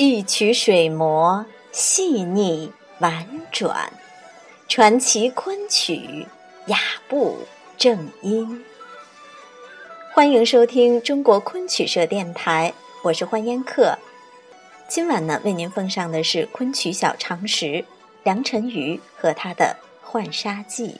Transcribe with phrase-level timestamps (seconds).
[0.00, 3.92] 一曲水磨细腻婉转，
[4.68, 6.24] 传奇昆曲
[6.66, 6.78] 雅
[7.08, 7.40] 步
[7.76, 8.64] 正音。
[10.14, 12.72] 欢迎收听中国昆曲社电台，
[13.02, 13.98] 我是欢烟客。
[14.86, 17.84] 今晚呢，为您奉上的是昆曲小常识——
[18.22, 19.76] 梁辰瑜和他的
[20.08, 20.90] 《浣纱记》。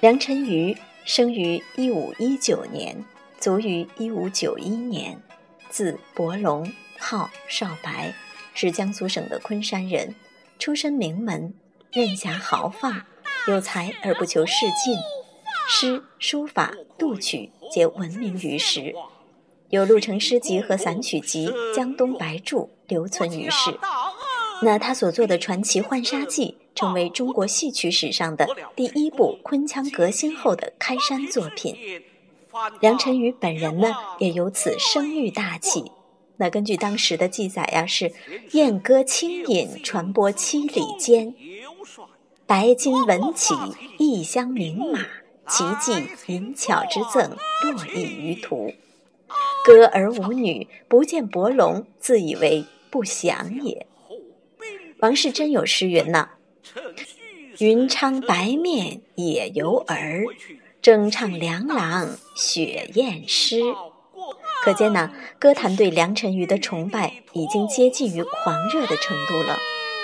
[0.00, 3.04] 梁辰瑜生于一五一九年，
[3.38, 5.20] 卒于一五九一年，
[5.68, 8.14] 字伯龙，号少白，
[8.54, 10.14] 是江苏省的昆山人，
[10.58, 11.52] 出身名门，
[11.92, 13.02] 任侠豪放，
[13.46, 14.96] 有才而不求仕进，
[15.68, 18.94] 诗、书法、杜曲皆闻名于世，
[19.68, 23.78] 有陆城诗集和散曲集《江东白柱》留存于世。
[24.62, 26.56] 那他所作的传奇《浣纱记》。
[26.74, 31.76] 成为中国戏曲史上的第一部昆腔革新后的开山作品，
[32.80, 35.92] 梁辰宇本人呢也由此声誉大起。
[36.36, 38.12] 那根据当时的记载呀，是
[38.52, 41.34] 燕歌轻饮，传播七里间，
[42.46, 43.54] 白金文起，
[43.98, 45.00] 异乡名马，
[45.46, 48.72] 奇迹淫巧之赠，络绎于途。
[49.66, 53.86] 歌而无女，不见伯龙，自以为不祥也。
[55.00, 56.30] 王世贞有诗云呐。
[57.60, 60.24] 云昌白面也游儿，
[60.80, 63.60] 争唱梁郎雪雁诗。
[64.64, 69.58] 可见呢，歌坛对梁辰瑜的崇拜已经接近于狂热的程度了。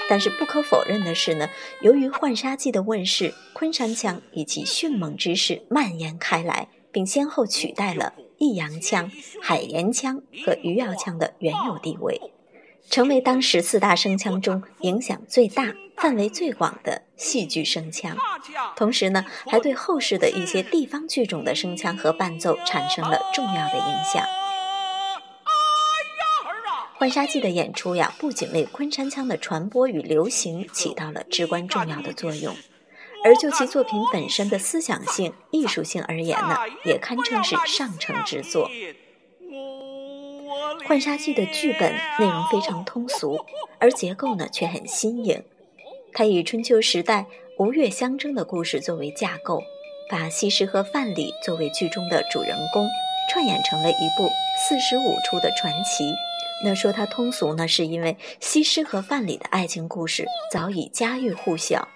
[0.07, 1.49] 但是不可否认的是呢，
[1.81, 12.21] 由于《浣纱记》的问世，昆山腔以其迅猛之势蔓延开来，并先后取代了弋阳腔、海盐腔和余姚腔的原有地位。
[12.88, 18.16] 成为当时四大声腔中影响最大、范围最广的戏剧声腔，
[18.76, 24.24] 同时呢，还对后世的一些地方剧种的声腔和伴奏产生了重要的影响。
[26.98, 32.56] 《浣纱记》的演出呀，不仅为昆山腔的传播与流行起到了至关重要的作用，
[33.22, 38.70] 而就其作品本身的思想性、艺术性而言呢，也堪称是上乘之作。
[40.87, 43.44] 《浣纱记》的剧本内容非常通俗，
[43.78, 45.43] 而结构呢却很新颖。
[46.12, 47.27] 它以春秋时代
[47.59, 49.62] 吴越相争的故事作为架构，
[50.09, 52.89] 把西施和范蠡作为剧中的主人公，
[53.33, 54.28] 串演成了一部
[54.69, 56.15] 四十五出的传奇。
[56.65, 61.87] 那说它通俗呢，是因为西施和范蠡的爱情故事早已家喻户晓，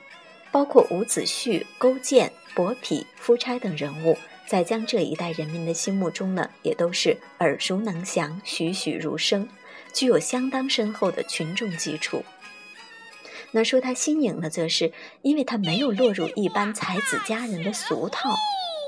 [0.52, 4.18] 包括伍子胥、勾践、伯嚭、夫差等人物。
[4.50, 9.48] 在江浙一带人民的心目中呢，也都是耳熟能详、栩栩如生，
[9.92, 12.24] 具有相当深厚的群众基础。
[13.52, 18.34] 那说它新颖呢，则是因为它没有落入一般才子佳人的俗套，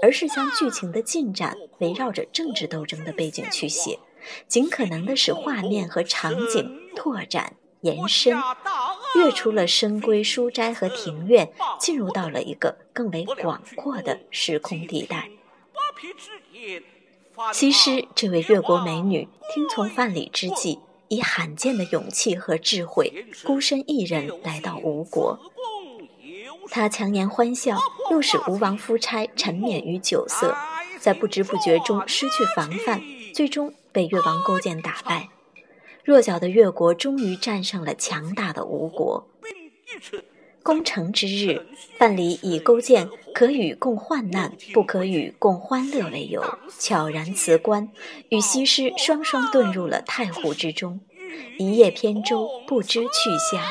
[0.03, 4.01] 而是将剧情的进展围绕着政治斗争的背景去写，
[4.49, 8.37] 尽可能的使画面和场景拓展延伸，
[9.15, 15.29] 跃出了深闺书斋和庭院，进入到了一个更为广阔的时空地带。
[17.53, 25.39] 西施这位越国美女，听从范蠡之计，以罕见的勇气和智慧，孤身一人来到吴国。
[26.71, 27.79] 她强颜欢笑，
[28.11, 30.57] 又使吴王夫差沉湎于酒色，
[30.99, 33.03] 在不知不觉中失去防范，
[33.35, 35.29] 最终被越王勾践打败。
[36.05, 39.29] 弱小的越国终于战胜了强大的吴国。
[40.63, 41.67] 攻城之日，
[41.99, 46.43] 范蠡以勾践可与共患难，不可与共欢乐为由，
[46.79, 47.89] 悄然辞官，
[48.29, 51.01] 与西施双双遁入了太湖之中，
[51.59, 53.63] 一叶扁舟，不知去向。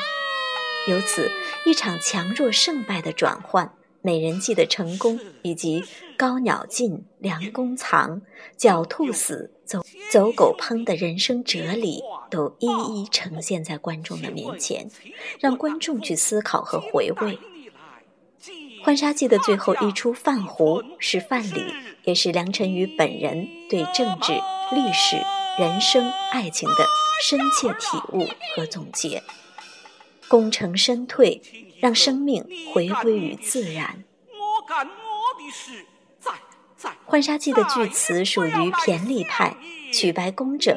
[0.88, 1.30] 由此，
[1.64, 5.82] 一场强弱胜败的转换，美人计的成功，以及
[6.16, 8.20] 高鸟尽，良弓藏，
[8.58, 9.50] 狡兔死。
[9.64, 14.86] 走走狗烹的人生哲理都一一呈现在观众的面前，
[15.40, 17.38] 让观众去思考和回味。
[18.84, 21.72] 《浣纱记》的最后一出范湖是范蠡，
[22.04, 24.32] 也是梁辰宇本人对政治、
[24.72, 25.16] 历史、
[25.58, 26.84] 人生、爱情的
[27.22, 29.22] 深切体悟和总结。
[30.32, 31.42] 功成身退，
[31.78, 32.42] 让生命
[32.72, 34.02] 回归于自然。
[37.06, 39.54] 《浣纱记》的句词属于骈俪派，
[39.92, 40.74] 曲白工整，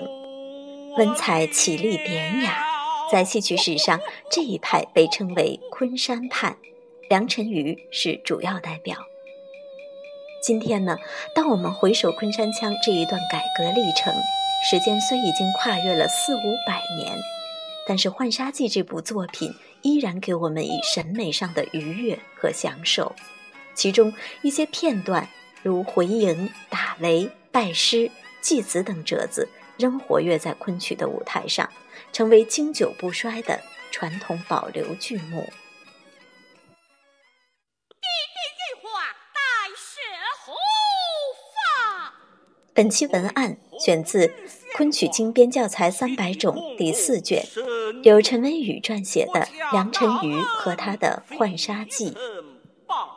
[0.98, 2.66] 文采绮丽典雅。
[3.10, 3.98] 在戏曲史上，
[4.30, 6.58] 这一派被称为昆山派，
[7.10, 8.98] 梁辰瑜是主要代表。
[10.44, 10.98] 今天呢，
[11.34, 14.14] 当我们回首昆山腔这一段改革历程，
[14.70, 17.18] 时间虽已经跨越了四五百年，
[17.88, 23.16] 但是《浣纱记》这部作品依然给我们以审美上的愉悦和享受。
[23.74, 25.30] 其中一些片段，
[25.62, 28.10] 如回营、打雷、拜师、
[28.42, 31.70] 祭子等折子，仍活跃在昆曲的舞台上，
[32.12, 33.62] 成为经久不衰的
[33.92, 35.48] 传统保留剧目。
[42.74, 44.28] 本期文案选自
[44.76, 47.46] 《昆曲精编教材三百种》第四卷，
[48.06, 49.40] 由陈文宇撰写的
[49.72, 52.12] 《梁辰瑜和他的浣纱记》。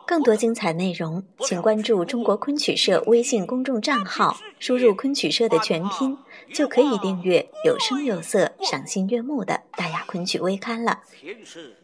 [0.06, 6.16] 更多精彩内容，请关注中国昆曲社微信公众账号，输入“昆曲社”的全拼，
[6.54, 11.00] 就可以订阅有声有色、赏心悦目的大雅昆曲微刊了。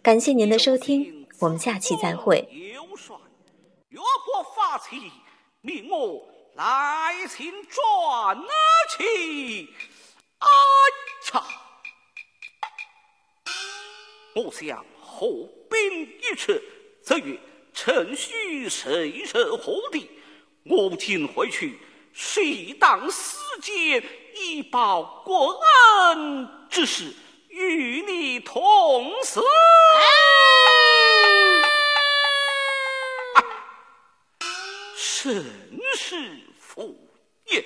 [0.03, 2.49] 感谢您的收听，我们下期再会。
[6.57, 8.39] 来请转
[8.97, 9.69] 起，
[10.39, 10.49] 哎
[14.35, 15.29] 我想合
[15.71, 16.53] 兵一处，
[17.01, 17.39] 则曰
[17.73, 20.11] 趁虚谁人何敌？
[20.65, 21.79] 我今回去，
[22.13, 22.41] 适
[22.81, 24.03] 当私见
[24.35, 25.61] 以报国
[26.09, 27.15] 恩之事，
[27.49, 29.41] 与你同死。
[34.97, 35.45] 甚
[35.97, 36.41] 是。
[36.59, 36.97] 父
[37.47, 37.65] 也，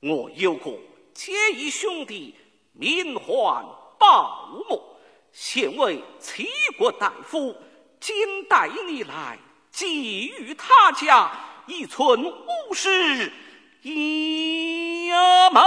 [0.00, 0.72] 我有个
[1.12, 2.34] 结义兄弟，
[2.72, 3.62] 名唤
[3.98, 4.89] 鲍某，
[5.42, 6.46] 现为齐
[6.76, 7.56] 国大夫，
[7.98, 9.38] 今带你来
[9.72, 11.32] 寄予他家，
[11.64, 13.32] 一存无事。
[15.08, 15.62] 呀妈，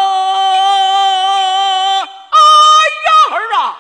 [1.96, 3.80] 哎呀儿啊！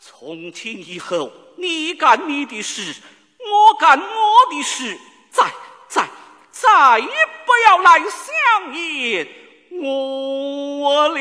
[0.00, 2.94] 从今以后，你干你的事，
[3.40, 4.96] 我干我的事，
[5.28, 5.52] 再。
[5.88, 6.08] 再
[6.52, 9.26] 再也不要来相言。
[9.72, 11.18] 我了。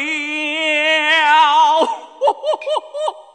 [2.48, 3.27] ho, ho, ho.